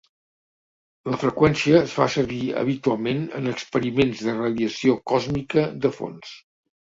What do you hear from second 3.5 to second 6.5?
experiments de radiació còsmica de fons.